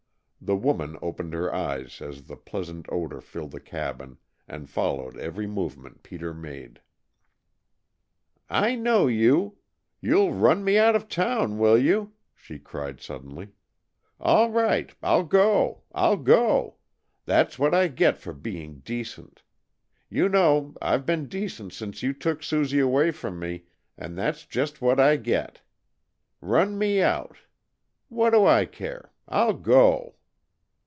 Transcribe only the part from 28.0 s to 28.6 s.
what do